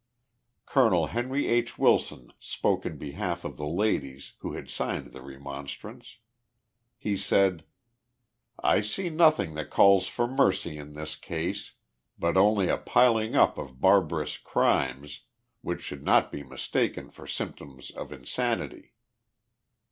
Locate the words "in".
2.87-2.97, 10.79-10.95